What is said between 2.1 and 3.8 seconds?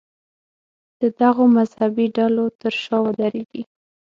ډلو تر شا ودرېږي.